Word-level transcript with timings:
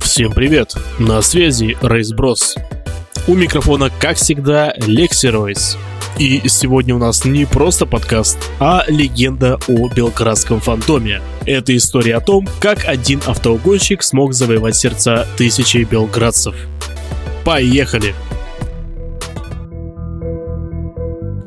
Всем 0.00 0.32
привет! 0.32 0.74
На 0.98 1.22
связи 1.22 1.76
Рейс 1.82 2.12
Брос. 2.12 2.56
У 3.26 3.34
микрофона, 3.34 3.90
как 4.00 4.16
всегда, 4.16 4.74
Лекси 4.76 5.28
Ройс. 5.28 5.76
И 6.18 6.42
сегодня 6.48 6.94
у 6.94 6.98
нас 6.98 7.24
не 7.24 7.44
просто 7.44 7.86
подкаст, 7.86 8.38
а 8.60 8.84
легенда 8.88 9.58
о 9.68 9.88
белградском 9.88 10.60
фантоме. 10.60 11.20
Это 11.46 11.76
история 11.76 12.16
о 12.16 12.20
том, 12.20 12.48
как 12.60 12.86
один 12.86 13.20
автоугонщик 13.26 14.02
смог 14.02 14.34
завоевать 14.34 14.76
сердца 14.76 15.26
тысячи 15.36 15.78
белградцев. 15.78 16.54
Поехали! 17.44 18.14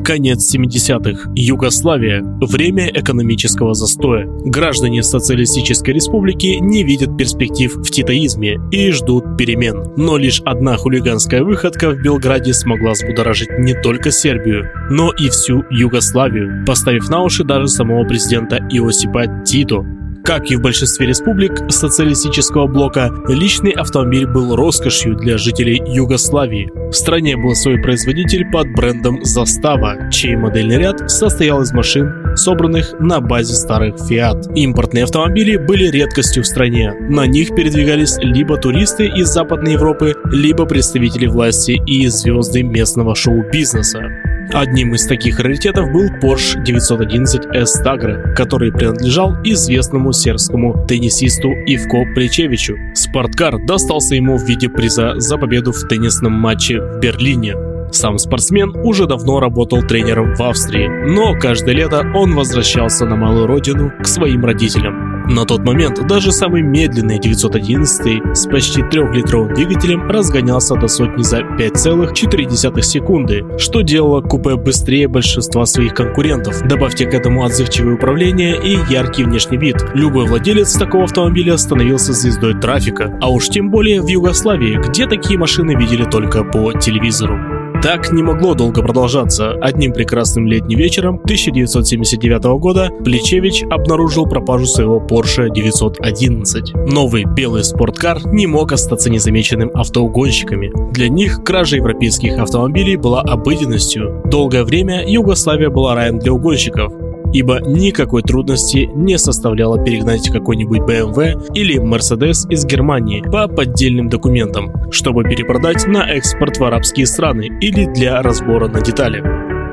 Конец 0.08 0.56
70-х. 0.56 1.30
Югославия. 1.36 2.24
Время 2.40 2.90
экономического 2.94 3.74
застоя. 3.74 4.26
Граждане 4.46 5.04
Социалистической 5.04 5.94
Республики 5.94 6.60
не 6.62 6.84
видят 6.84 7.18
перспектив 7.18 7.76
в 7.76 7.92
титаизме 7.92 8.58
и 8.72 8.90
ждут 8.92 9.36
перемен. 9.38 9.92
Но 9.98 10.16
лишь 10.16 10.42
одна 10.46 10.78
хулиганская 10.78 11.44
выходка 11.44 11.90
в 11.90 12.02
Белграде 12.02 12.54
смогла 12.54 12.92
взбудоражить 12.92 13.50
не 13.60 13.74
только 13.74 14.12
Сербию, 14.12 14.72
но 14.90 15.12
и 15.12 15.28
всю 15.28 15.66
Югославию, 15.70 16.66
поставив 16.66 17.10
на 17.10 17.24
уши 17.24 17.44
даже 17.44 17.68
самого 17.68 18.08
президента 18.08 18.66
Иосипа 18.72 19.44
Тито. 19.46 19.97
Как 20.28 20.52
и 20.52 20.58
в 20.58 20.62
большинстве 20.62 21.08
республик 21.08 21.72
социалистического 21.72 22.68
блока, 22.68 23.10
личный 23.30 23.72
автомобиль 23.72 24.28
был 24.28 24.58
роскошью 24.58 25.16
для 25.16 25.38
жителей 25.38 25.82
Югославии. 25.88 26.70
В 26.90 26.92
стране 26.92 27.38
был 27.38 27.56
свой 27.56 27.82
производитель 27.82 28.46
под 28.52 28.70
брендом 28.74 29.24
«Застава», 29.24 30.12
чей 30.12 30.36
модельный 30.36 30.80
ряд 30.80 31.10
состоял 31.10 31.62
из 31.62 31.72
машин, 31.72 32.36
собранных 32.36 33.00
на 33.00 33.22
базе 33.22 33.54
старых 33.54 33.96
Fiat. 33.96 34.54
Импортные 34.54 35.06
автомобили 35.06 35.56
были 35.56 35.88
редкостью 35.88 36.44
в 36.44 36.48
стране. 36.48 36.92
На 37.10 37.26
них 37.26 37.56
передвигались 37.56 38.18
либо 38.18 38.58
туристы 38.58 39.08
из 39.08 39.30
Западной 39.30 39.74
Европы, 39.74 40.14
либо 40.34 40.66
представители 40.66 41.28
власти 41.28 41.82
и 41.86 42.06
звезды 42.08 42.64
местного 42.64 43.16
шоу-бизнеса. 43.16 44.27
Одним 44.54 44.96
из 44.96 45.06
таких 45.06 45.40
раритетов 45.40 45.92
был 45.92 46.10
Porsche 46.22 46.64
911 46.64 47.48
S 47.54 47.82
Tagre, 47.84 48.34
который 48.34 48.72
принадлежал 48.72 49.34
известному 49.44 50.14
сербскому 50.14 50.86
теннисисту 50.88 51.50
Ивко 51.66 52.06
Плечевичу. 52.14 52.76
Спорткар 52.94 53.60
достался 53.66 54.16
ему 54.16 54.38
в 54.38 54.44
виде 54.44 54.70
приза 54.70 55.20
за 55.20 55.38
победу 55.38 55.72
в 55.72 55.88
теннисном 55.88 56.34
матче 56.34 56.80
в 56.80 57.00
Берлине. 57.00 57.56
Сам 57.92 58.18
спортсмен 58.18 58.76
уже 58.84 59.06
давно 59.06 59.40
работал 59.40 59.82
тренером 59.82 60.36
в 60.36 60.42
Австрии, 60.42 60.88
но 60.88 61.38
каждое 61.40 61.76
лето 61.76 62.06
он 62.16 62.36
возвращался 62.36 63.06
на 63.06 63.16
малую 63.16 63.48
родину 63.48 63.92
к 64.02 64.08
своим 64.08 64.44
родителям. 64.44 65.17
На 65.30 65.46
тот 65.46 65.66
момент 65.66 66.08
даже 66.08 66.32
самый 66.32 66.62
медленный 66.62 67.20
911 67.20 68.36
с 68.38 68.46
почти 68.46 68.82
трехлитровым 68.82 69.54
двигателем 69.54 70.10
разгонялся 70.10 70.76
до 70.76 70.88
сотни 70.88 71.22
за 71.22 71.40
5,4 71.40 72.82
секунды, 72.82 73.46
что 73.58 73.82
делало 73.82 74.22
купе 74.22 74.56
быстрее 74.56 75.10
большинства 75.10 75.66
своих 75.66 75.94
конкурентов. 75.94 76.66
Добавьте 76.66 77.06
к 77.06 77.14
этому 77.14 77.44
отзывчивое 77.44 77.96
управление 77.96 78.56
и 78.64 78.80
яркий 78.90 79.26
внешний 79.26 79.58
вид. 79.58 79.76
Любой 79.94 80.28
владелец 80.28 80.74
такого 80.74 81.04
автомобиля 81.04 81.58
становился 81.58 82.14
звездой 82.14 82.58
трафика, 82.58 83.18
а 83.22 83.30
уж 83.30 83.50
тем 83.50 83.70
более 83.70 84.02
в 84.02 84.08
Югославии, 84.08 84.80
где 84.88 85.08
такие 85.08 85.38
машины 85.38 85.76
видели 85.76 86.06
только 86.06 86.46
по 86.46 86.72
телевизору. 86.72 87.57
Так 87.88 88.12
не 88.12 88.22
могло 88.22 88.54
долго 88.54 88.82
продолжаться. 88.82 89.54
Одним 89.62 89.94
прекрасным 89.94 90.46
летним 90.46 90.78
вечером 90.78 91.16
1979 91.24 92.44
года 92.60 92.90
Плечевич 93.06 93.64
обнаружил 93.64 94.26
пропажу 94.26 94.66
своего 94.66 95.00
Porsche 95.00 95.50
911. 95.50 96.74
Новый 96.92 97.24
белый 97.24 97.64
спорткар 97.64 98.26
не 98.26 98.46
мог 98.46 98.74
остаться 98.74 99.10
незамеченным 99.10 99.72
автоугонщиками. 99.74 100.70
Для 100.92 101.08
них 101.08 101.46
кража 101.46 101.78
европейских 101.78 102.38
автомобилей 102.38 102.98
была 102.98 103.22
обыденностью. 103.22 104.22
Долгое 104.26 104.66
время 104.66 105.10
Югославия 105.10 105.70
была 105.70 105.96
раем 105.96 106.20
для 106.20 106.34
угонщиков 106.34 106.92
ибо 107.34 107.60
никакой 107.62 108.24
трудности 108.24 108.90
не 108.94 109.18
составляло 109.18 109.84
перегнать 109.84 110.30
какой-нибудь 110.30 110.80
BMW 110.80 111.52
или 111.54 111.80
Mercedes 111.80 112.50
из 112.50 112.66
Германии 112.66 113.22
по 113.22 113.48
поддельным 113.48 114.10
документам, 114.10 114.72
чтобы 114.92 115.24
перепродать 115.24 115.88
на 115.88 116.10
экспорт 116.10 116.58
в 116.58 116.64
арабские 116.64 117.06
страны 117.06 117.50
или 117.62 117.86
для 117.86 118.22
разбора 118.22 118.68
на 118.68 118.82
детали. 118.82 119.24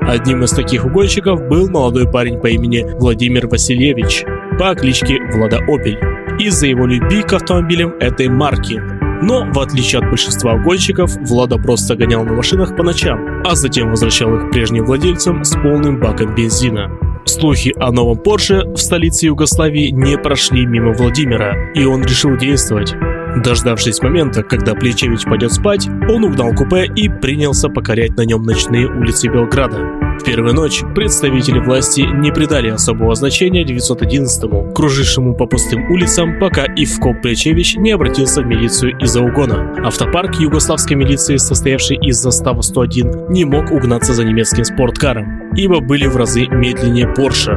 Одним 0.07 0.45
из 0.45 0.51
таких 0.51 0.85
угонщиков 0.85 1.49
был 1.49 1.69
молодой 1.71 2.11
парень 2.11 2.39
по 2.39 2.49
имени 2.49 2.85
Владимир 2.99 3.47
Васильевич 3.47 4.25
по 4.59 4.75
кличке 4.75 5.19
Влада 5.33 5.59
Опель 5.67 5.99
из-за 6.39 6.67
его 6.67 6.87
любви 6.87 7.23
к 7.23 7.33
автомобилям 7.33 7.95
этой 8.01 8.29
марки. 8.29 8.81
Но, 9.23 9.51
в 9.51 9.59
отличие 9.59 10.01
от 10.01 10.11
большинства 10.11 10.55
угонщиков, 10.55 11.17
Влада 11.23 11.57
просто 11.57 11.97
гонял 11.97 12.25
на 12.25 12.35
машинах 12.35 12.77
по 12.77 12.83
ночам, 12.83 13.43
а 13.47 13.55
затем 13.55 13.91
возвращал 13.91 14.35
их 14.35 14.51
прежним 14.51 14.85
владельцам 14.85 15.45
с 15.45 15.53
полным 15.53 15.99
баком 16.01 16.35
бензина. 16.35 16.91
Слухи 17.34 17.75
о 17.81 17.91
новом 17.91 18.19
Порше 18.19 18.62
в 18.65 18.77
столице 18.77 19.27
Югославии 19.27 19.91
не 19.91 20.17
прошли 20.17 20.65
мимо 20.65 20.93
Владимира, 20.93 21.72
и 21.72 21.84
он 21.84 22.05
решил 22.05 22.37
действовать. 22.37 22.95
Дождавшись 23.43 24.00
момента, 24.00 24.45
когда 24.45 24.75
Плечевич 24.75 25.25
пойдет 25.25 25.53
спать, 25.53 25.89
он 26.09 26.23
угнал 26.23 26.55
купе 26.55 26.87
и 26.94 27.09
принялся 27.09 27.69
покорять 27.69 28.17
на 28.17 28.23
нем 28.23 28.44
ночные 28.44 28.87
улицы 28.87 29.27
Белграда. 29.27 30.04
В 30.19 30.25
первую 30.25 30.55
ночь 30.55 30.83
представители 30.95 31.59
власти 31.59 32.01
не 32.01 32.33
придали 32.33 32.69
особого 32.69 33.15
значения 33.15 33.65
911-му, 33.65 34.73
кружившему 34.73 35.35
по 35.35 35.47
пустым 35.47 35.91
улицам, 35.91 36.39
пока 36.39 36.65
Ивко 36.65 37.13
Плечевич 37.13 37.77
не 37.77 37.91
обратился 37.91 38.43
в 38.43 38.47
милицию 38.47 38.97
из-за 39.01 39.21
угона. 39.23 39.75
Автопарк 39.85 40.37
югославской 40.37 40.97
милиции, 40.97 41.37
состоявший 41.37 41.99
из 41.99 42.17
застава 42.17 42.63
101, 42.63 43.29
не 43.29 43.45
мог 43.45 43.71
угнаться 43.71 44.15
за 44.15 44.25
немецким 44.25 44.65
спорткаром, 44.65 45.51
ибо 45.57 45.81
были 45.81 46.07
в 46.07 46.17
разы 46.17 46.47
медленнее 46.47 47.09
Порше. 47.09 47.53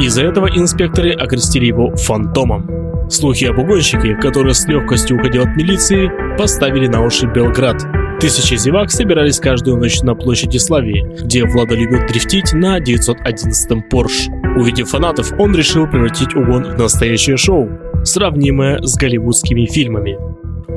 Из-за 0.00 0.22
этого 0.22 0.46
инспекторы 0.46 1.12
окрестили 1.12 1.66
его 1.66 1.94
«фантомом». 1.96 2.70
Слухи 3.08 3.44
об 3.44 3.58
угонщике, 3.58 4.16
который 4.16 4.54
с 4.54 4.66
легкостью 4.66 5.18
уходил 5.18 5.42
от 5.42 5.56
милиции, 5.56 6.10
поставили 6.36 6.86
на 6.86 7.04
уши 7.04 7.26
Белград. 7.26 7.76
Тысячи 8.20 8.56
зевак 8.56 8.90
собирались 8.90 9.38
каждую 9.38 9.76
ночь 9.76 10.00
на 10.00 10.14
площади 10.14 10.56
Славии, 10.56 11.06
где 11.22 11.44
Влада 11.44 11.74
любил 11.74 12.00
дрифтить 12.08 12.54
на 12.54 12.78
911-м 12.78 13.84
Porsche. 13.92 14.30
Увидев 14.56 14.88
фанатов, 14.88 15.32
он 15.38 15.54
решил 15.54 15.86
превратить 15.86 16.34
угон 16.34 16.64
в 16.64 16.78
настоящее 16.78 17.36
шоу, 17.36 17.68
сравнимое 18.04 18.80
с 18.80 18.96
голливудскими 18.96 19.66
фильмами. 19.66 20.16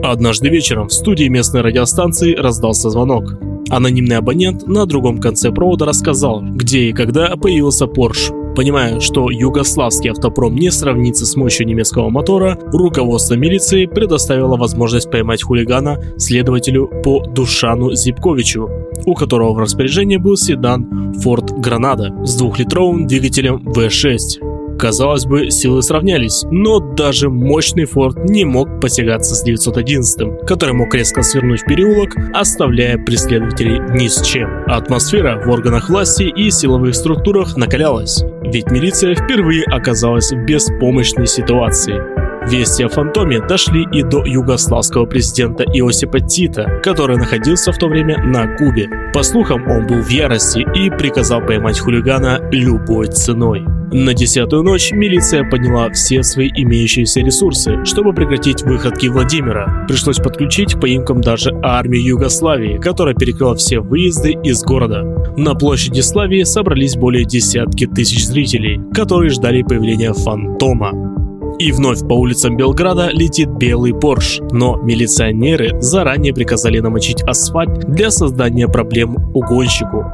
Однажды 0.03 0.50
вечером 0.50 0.89
в 0.89 0.94
студии 0.94 1.29
местной 1.29 1.61
радиостанции 1.61 2.35
раздался 2.35 2.89
звонок. 2.89 3.33
Анонимный 3.69 4.17
абонент 4.17 4.67
на 4.67 4.85
другом 4.85 5.19
конце 5.19 5.51
провода 5.51 5.85
рассказал, 5.85 6.41
где 6.41 6.89
и 6.89 6.94
когда 6.94 7.38
появился 7.38 7.85
Porsche. 7.85 8.38
Понимая, 8.59 8.99
что 8.99 9.31
югославский 9.31 10.11
автопром 10.11 10.53
не 10.53 10.69
сравнится 10.69 11.25
с 11.25 11.37
мощью 11.37 11.65
немецкого 11.65 12.09
мотора, 12.09 12.59
руководство 12.73 13.35
милиции 13.35 13.85
предоставило 13.85 14.57
возможность 14.57 15.09
поймать 15.09 15.41
хулигана 15.41 15.97
следователю 16.17 16.91
по 17.01 17.21
Душану 17.21 17.95
Зипковичу, 17.95 18.69
у 19.05 19.15
которого 19.15 19.53
в 19.53 19.59
распоряжении 19.59 20.17
был 20.17 20.35
седан 20.35 21.13
Ford 21.23 21.57
Granada 21.61 22.25
с 22.25 22.35
двухлитровым 22.35 23.07
двигателем 23.07 23.65
V6. 23.65 24.48
Казалось 24.79 25.25
бы, 25.25 25.51
силы 25.51 25.84
сравнялись, 25.84 26.45
но 26.50 26.79
даже 26.79 27.29
мощный 27.29 27.84
Форд 27.84 28.29
не 28.29 28.45
мог 28.45 28.79
посягаться 28.79 29.35
с 29.35 29.44
911, 29.44 30.45
который 30.47 30.73
мог 30.73 30.95
резко 30.95 31.22
свернуть 31.22 31.63
в 31.63 31.66
переулок, 31.66 32.16
оставляя 32.34 32.97
преследователей 32.97 33.81
ни 33.94 34.07
с 34.07 34.22
чем. 34.22 34.63
Атмосфера 34.68 35.44
в 35.45 35.50
органах 35.50 35.89
власти 35.89 36.23
и 36.23 36.50
силовых 36.50 36.95
структурах 36.95 37.57
накалялась, 37.57 38.23
ведь 38.44 38.72
милиция 38.72 39.16
впервые 39.16 39.66
оказалась 39.66 40.31
в 40.31 40.45
беспомощной 40.45 41.28
ситуации. 41.28 42.28
Вести 42.49 42.81
о 42.83 42.89
фантоме 42.89 43.39
дошли 43.45 43.85
и 43.94 44.01
до 44.01 44.25
югославского 44.25 45.06
президента 45.06 45.63
Иосипа 45.65 46.19
Тита, 46.19 46.79
который 46.83 47.15
находился 47.15 47.71
в 47.71 47.77
то 47.77 47.88
время 47.88 48.18
на 48.25 48.57
Кубе. 48.57 48.89
По 49.13 49.21
слухам, 49.21 49.68
он 49.69 49.85
был 49.85 50.01
в 50.01 50.09
ярости 50.09 50.65
и 50.75 50.89
приказал 50.89 51.45
поймать 51.45 51.79
хулигана 51.79 52.39
любой 52.51 53.07
ценой. 53.07 53.63
На 53.91 54.15
десятую 54.15 54.63
ночь 54.63 54.91
милиция 54.91 55.47
подняла 55.47 55.91
все 55.91 56.24
свои 56.24 56.50
имеющиеся 56.56 57.21
ресурсы, 57.21 57.85
чтобы 57.85 58.13
прекратить 58.13 58.63
выходки 58.63 59.07
Владимира. 59.07 59.85
Пришлось 59.88 60.18
подключить 60.18 60.74
к 60.74 60.79
поимкам 60.79 61.21
даже 61.21 61.51
армию 61.62 62.03
Югославии, 62.03 62.79
которая 62.79 63.13
перекрыла 63.13 63.56
все 63.56 63.79
выезды 63.79 64.35
из 64.44 64.63
города. 64.63 65.03
На 65.38 65.53
площади 65.53 66.01
Славии 66.01 66.44
собрались 66.44 66.95
более 66.95 67.25
десятки 67.25 67.85
тысяч 67.85 68.25
зрителей, 68.25 68.81
которые 68.94 69.29
ждали 69.29 69.62
появления 69.62 70.13
фантома. 70.13 71.19
И 71.59 71.73
вновь 71.73 72.07
по 72.07 72.13
улицам 72.13 72.56
Белграда 72.56 73.09
летит 73.09 73.50
белый 73.50 73.94
Порш, 73.94 74.39
но 74.51 74.77
милиционеры 74.77 75.79
заранее 75.81 76.33
приказали 76.33 76.79
намочить 76.79 77.21
асфальт 77.23 77.79
для 77.79 78.11
создания 78.11 78.69
проблем 78.69 79.17
угонщику. 79.33 80.06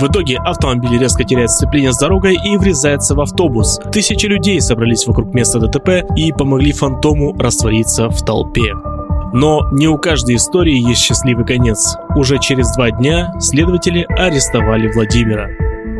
В 0.00 0.04
итоге 0.04 0.38
автомобиль 0.38 0.98
резко 0.98 1.24
теряет 1.24 1.50
сцепление 1.50 1.92
с 1.92 1.98
дорогой 1.98 2.38
и 2.44 2.56
врезается 2.56 3.16
в 3.16 3.20
автобус. 3.20 3.80
Тысячи 3.90 4.26
людей 4.26 4.60
собрались 4.60 5.06
вокруг 5.06 5.34
места 5.34 5.58
ДТП 5.58 6.04
и 6.16 6.32
помогли 6.32 6.72
фантому 6.72 7.34
раствориться 7.36 8.08
в 8.08 8.24
толпе. 8.24 8.72
Но 9.34 9.68
не 9.72 9.88
у 9.88 9.98
каждой 9.98 10.36
истории 10.36 10.88
есть 10.88 11.00
счастливый 11.00 11.44
конец. 11.44 11.96
Уже 12.14 12.38
через 12.38 12.72
два 12.76 12.92
дня 12.92 13.32
следователи 13.40 14.06
арестовали 14.08 14.90
Владимира. 14.92 15.48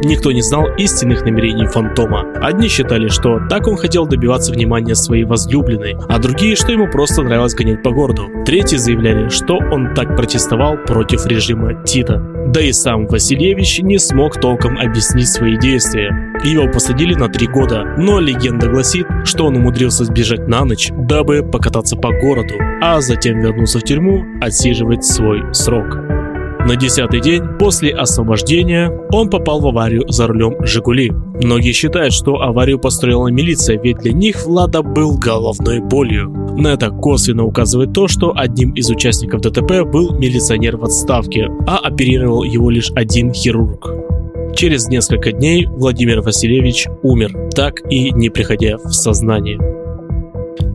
Никто 0.05 0.33
не 0.33 0.43
знал 0.43 0.67
истинных 0.77 1.25
намерений 1.25 1.67
фантома. 1.67 2.27
Одни 2.43 2.69
считали, 2.69 3.09
что 3.09 3.39
так 3.49 3.69
он 3.69 3.77
хотел 3.77 4.07
добиваться 4.07 4.53
внимания 4.53 4.95
своей 4.95 5.25
возлюбленной, 5.25 5.97
а 6.09 6.19
другие, 6.19 6.57
что 6.57 6.73
ему 6.73 6.89
просто 6.91 7.23
нравилось 7.23 7.55
гонять 7.55 7.83
по 7.83 7.91
городу. 7.91 8.29
Третьи 8.45 8.77
заявляли, 8.77 9.29
что 9.29 9.59
он 9.71 9.95
так 9.95 10.17
протестовал 10.17 10.77
против 10.77 11.25
режима 11.27 11.85
Тита. 11.85 12.21
Да 12.49 12.61
и 12.61 12.73
сам 12.73 13.07
Васильевич 13.07 13.81
не 13.81 13.99
смог 13.99 14.41
толком 14.41 14.77
объяснить 14.77 15.29
свои 15.29 15.57
действия. 15.57 16.33
Его 16.45 16.69
посадили 16.71 17.15
на 17.15 17.29
три 17.29 17.47
года, 17.47 17.95
но 17.97 18.19
легенда 18.19 18.69
гласит, 18.69 19.07
что 19.25 19.47
он 19.47 19.57
умудрился 19.57 20.05
сбежать 20.05 20.49
на 20.49 20.65
ночь, 20.65 20.91
дабы 20.91 21.43
покататься 21.43 21.97
по 21.97 22.11
городу, 22.11 22.55
а 22.83 23.01
затем 23.01 23.41
вернулся 23.41 23.79
в 23.79 23.85
тюрьму 23.85 24.25
отсиживать 24.41 25.05
свой 25.05 25.43
срок. 25.55 26.02
На 26.65 26.77
десятый 26.77 27.21
день 27.21 27.43
после 27.59 27.93
освобождения 27.93 28.89
он 29.11 29.29
попал 29.29 29.61
в 29.61 29.67
аварию 29.67 30.09
за 30.09 30.29
рулем 30.29 30.65
«Жигули». 30.65 31.11
Многие 31.43 31.73
считают, 31.73 32.15
что 32.15 32.41
аварию 32.41 32.79
построила 32.79 33.27
милиция, 33.29 33.81
ведь 33.81 33.99
для 33.99 34.13
них 34.13 34.47
Влада 34.47 34.83
был 34.83 35.19
головной 35.19 35.81
болью. 35.81 36.31
На 36.57 36.69
это 36.69 36.91
косвенно 36.91 37.45
указывает 37.45 37.93
то, 37.93 38.07
что 38.07 38.33
одним 38.37 38.75
из 38.75 38.89
участников 38.91 39.41
ДТП 39.41 39.83
был 39.83 40.17
милиционер 40.17 40.77
в 40.77 40.85
отставке, 40.85 41.49
а 41.67 41.79
оперировал 41.79 42.45
его 42.45 42.71
лишь 42.71 42.93
один 42.95 43.33
хирург. 43.33 43.91
Через 44.55 44.87
несколько 44.87 45.33
дней 45.33 45.67
Владимир 45.67 46.21
Васильевич 46.21 46.87
умер, 47.03 47.51
так 47.57 47.81
и 47.91 48.13
не 48.13 48.29
приходя 48.29 48.77
в 48.77 48.93
сознание. 48.93 49.82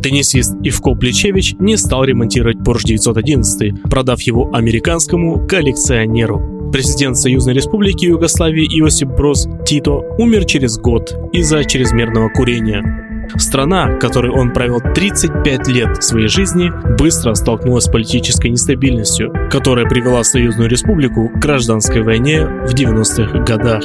Теннисист 0.01 0.55
Ивко 0.63 0.95
Плечевич 0.95 1.55
не 1.59 1.77
стал 1.77 2.03
ремонтировать 2.03 2.57
Porsche 2.57 2.85
911, 2.85 3.83
продав 3.83 4.21
его 4.21 4.49
американскому 4.53 5.47
коллекционеру. 5.47 6.69
Президент 6.71 7.17
Союзной 7.17 7.53
Республики 7.53 8.05
Югославии 8.05 8.65
Иосип 8.79 9.09
Брос 9.09 9.47
Тито 9.65 10.01
умер 10.17 10.45
через 10.45 10.77
год 10.77 11.13
из-за 11.31 11.63
чрезмерного 11.63 12.29
курения. 12.29 13.05
Страна, 13.35 13.97
которой 13.97 14.31
он 14.31 14.53
провел 14.53 14.79
35 14.79 15.67
лет 15.67 16.03
своей 16.03 16.27
жизни, 16.27 16.71
быстро 16.97 17.33
столкнулась 17.33 17.85
с 17.85 17.91
политической 17.91 18.49
нестабильностью, 18.49 19.33
которая 19.51 19.87
привела 19.87 20.23
Союзную 20.23 20.69
Республику 20.69 21.29
к 21.29 21.39
гражданской 21.39 22.01
войне 22.01 22.45
в 22.45 22.73
90-х 22.73 23.39
годах. 23.39 23.83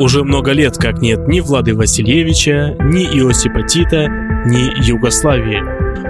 Уже 0.00 0.24
много 0.24 0.52
лет 0.52 0.76
как 0.78 1.00
нет 1.00 1.28
ни 1.28 1.40
Влады 1.40 1.74
Васильевича, 1.74 2.76
ни 2.80 3.04
Иосипа 3.04 3.62
Тита, 3.62 4.08
ни 4.46 4.88
Югославии. 4.88 5.62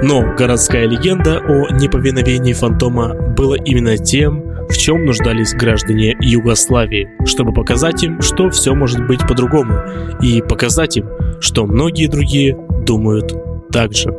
Но 0.04 0.34
городская 0.36 0.86
легенда 0.86 1.38
о 1.38 1.70
неповиновении 1.72 2.52
фантома 2.52 3.14
была 3.36 3.56
именно 3.56 3.96
тем, 3.96 4.42
в 4.68 4.76
чем 4.76 5.04
нуждались 5.04 5.54
граждане 5.54 6.16
Югославии, 6.20 7.08
чтобы 7.26 7.52
показать 7.52 8.02
им, 8.02 8.20
что 8.20 8.50
все 8.50 8.74
может 8.74 9.06
быть 9.06 9.20
по-другому, 9.26 9.74
и 10.22 10.40
показать 10.40 10.96
им, 10.96 11.08
что 11.40 11.66
многие 11.66 12.06
другие 12.06 12.56
думают 12.86 13.34
так 13.70 13.92
же. 13.92 14.16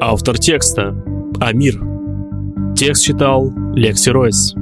Автор 0.00 0.38
текста– 0.38 0.94
Амир. 1.40 1.80
Текст 2.76 3.04
читал 3.04 3.52
Лекси 3.74 4.10
Ройс. 4.10 4.54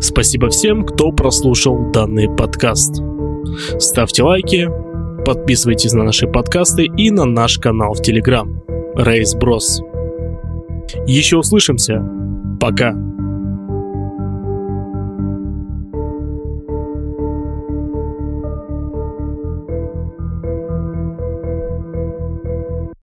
Спасибо 0.00 0.48
всем, 0.48 0.84
кто 0.84 1.12
прослушал 1.12 1.90
данный 1.90 2.28
подкаст. 2.34 3.02
Ставьте 3.78 4.22
лайки, 4.22 4.68
подписывайтесь 5.26 5.92
на 5.92 6.04
наши 6.04 6.28
подкасты 6.28 6.84
и 6.84 7.10
на 7.10 7.24
наш 7.24 7.58
канал 7.58 7.94
в 7.94 8.00
Телеграм. 8.00 8.62
Рейс 8.94 9.34
Брос. 9.34 9.82
Еще 11.06 11.38
услышимся. 11.38 12.00
Пока. 12.60 12.94